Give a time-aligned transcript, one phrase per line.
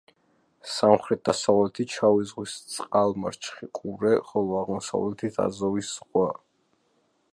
[0.75, 6.27] სამხრეთ-დასავლეთით შავი ზღვის წყალმარჩხი ყურე, ხოლო აღმოსავლეთით აზოვის ზღვა.